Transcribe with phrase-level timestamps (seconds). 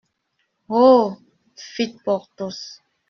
[0.67, 1.19] Oh!
[1.75, 2.79] fit Porthos.